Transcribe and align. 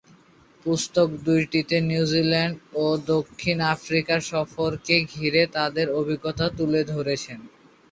পুস্তক 0.65 1.07
দুইটিতে 1.25 1.75
নিউজিল্যান্ড 1.89 2.55
ও 2.75 2.85
দক্ষিণ 3.11 3.57
আফ্রিকা 3.73 4.15
সফরকে 4.29 4.95
ঘিরে 5.13 5.43
তাদের 5.55 5.87
অভিজ্ঞতা 5.99 6.45
তুলে 6.57 6.81
ধরেছেন। 6.91 7.39